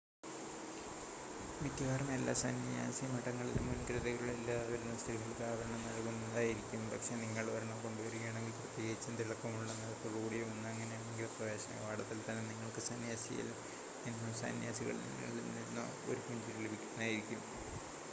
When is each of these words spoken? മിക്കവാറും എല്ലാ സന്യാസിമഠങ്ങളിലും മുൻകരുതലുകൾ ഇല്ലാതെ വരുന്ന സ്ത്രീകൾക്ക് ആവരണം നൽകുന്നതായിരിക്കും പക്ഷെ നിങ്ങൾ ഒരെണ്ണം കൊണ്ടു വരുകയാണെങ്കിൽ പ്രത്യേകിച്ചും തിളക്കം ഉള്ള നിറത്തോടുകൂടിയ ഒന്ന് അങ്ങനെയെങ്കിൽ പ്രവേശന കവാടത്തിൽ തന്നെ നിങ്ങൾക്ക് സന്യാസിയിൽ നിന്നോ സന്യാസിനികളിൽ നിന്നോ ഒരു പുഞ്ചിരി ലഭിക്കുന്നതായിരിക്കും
മിക്കവാറും 1.61 2.07
എല്ലാ 2.13 2.33
സന്യാസിമഠങ്ങളിലും 2.37 3.65
മുൻകരുതലുകൾ 3.67 4.29
ഇല്ലാതെ 4.31 4.63
വരുന്ന 4.69 4.93
സ്ത്രീകൾക്ക് 4.97 5.43
ആവരണം 5.49 5.81
നൽകുന്നതായിരിക്കും 5.87 6.81
പക്ഷെ 6.93 7.15
നിങ്ങൾ 7.15 7.45
ഒരെണ്ണം 7.51 7.77
കൊണ്ടു 7.83 8.01
വരുകയാണെങ്കിൽ 8.01 8.55
പ്രത്യേകിച്ചും 8.57 9.19
തിളക്കം 9.19 9.53
ഉള്ള 9.59 9.69
നിറത്തോടുകൂടിയ 9.73 10.47
ഒന്ന് 10.47 10.67
അങ്ങനെയെങ്കിൽ 10.71 11.29
പ്രവേശന 11.35 11.77
കവാടത്തിൽ 11.79 12.19
തന്നെ 12.21 12.43
നിങ്ങൾക്ക് 12.49 12.83
സന്യാസിയിൽ 12.89 13.49
നിന്നോ 14.05 14.31
സന്യാസിനികളിൽ 14.41 14.99
നിന്നോ 15.51 15.85
ഒരു 16.09 16.21
പുഞ്ചിരി 16.27 16.59
ലഭിക്കുന്നതായിരിക്കും 16.65 17.43